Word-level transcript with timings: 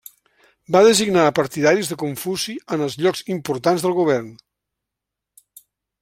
Va 0.75 0.79
designar 0.85 1.25
a 1.25 1.33
partidaris 1.39 1.91
de 1.91 1.97
Confuci 2.03 2.55
en 2.77 2.85
els 2.85 2.95
llocs 3.05 3.21
importants 3.35 3.85
del 3.87 3.95
govern. 4.01 4.35